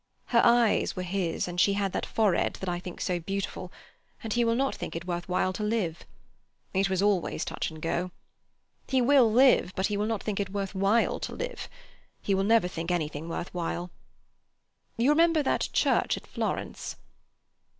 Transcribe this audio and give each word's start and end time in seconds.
Her 0.33 0.41
eyes 0.43 0.95
were 0.95 1.03
his, 1.03 1.47
and 1.47 1.61
she 1.61 1.73
had 1.73 1.91
that 1.91 2.07
forehead 2.07 2.55
that 2.55 2.67
I 2.67 2.79
think 2.79 2.99
so 2.99 3.19
beautiful, 3.19 3.71
and 4.23 4.33
he 4.33 4.43
will 4.43 4.55
not 4.55 4.73
think 4.73 4.95
it 4.95 5.05
worth 5.05 5.29
while 5.29 5.53
to 5.53 5.61
live. 5.61 6.05
It 6.73 6.89
was 6.89 7.03
always 7.03 7.45
touch 7.45 7.69
and 7.69 7.79
go. 7.79 8.09
He 8.87 8.99
will 8.99 9.31
live; 9.31 9.73
but 9.75 9.85
he 9.85 9.97
will 9.97 10.07
not 10.07 10.23
think 10.23 10.39
it 10.39 10.49
worth 10.49 10.73
while 10.73 11.19
to 11.19 11.35
live. 11.35 11.69
He 12.19 12.33
will 12.33 12.43
never 12.43 12.67
think 12.67 12.89
anything 12.89 13.29
worth 13.29 13.53
while. 13.53 13.91
You 14.97 15.11
remember 15.11 15.43
that 15.43 15.69
church 15.71 16.17
at 16.17 16.25
Florence?" 16.25 16.95